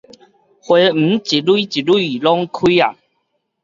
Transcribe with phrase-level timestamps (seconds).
[0.03, 0.11] 花莓一蕊
[1.61, 2.97] 一蕊攏開矣